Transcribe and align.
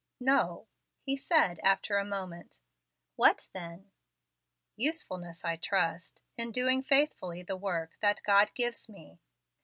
"No," 0.19 0.67
he 1.03 1.15
said, 1.15 1.59
after 1.59 1.99
a 1.99 2.03
moment. 2.03 2.59
"What 3.17 3.49
then?" 3.53 3.91
"Usefulness, 4.75 5.45
I 5.45 5.57
trust, 5.57 6.23
the 6.37 6.51
doing 6.51 6.81
faithfully 6.81 7.43
the 7.43 7.55
work 7.55 7.91
that 7.99 8.23
God 8.23 8.49
gives 8.55 8.89
me." 8.89 9.19